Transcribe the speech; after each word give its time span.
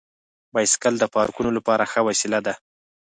بایسکل 0.53 0.93
د 0.99 1.05
پارکونو 1.15 1.49
لپاره 1.57 1.83
ښه 1.91 2.01
وسیله 2.07 2.39
ده. 2.45 2.53